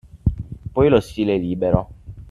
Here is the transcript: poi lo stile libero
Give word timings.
poi 0.73 0.89
lo 0.89 0.99
stile 0.99 1.37
libero 1.37 1.89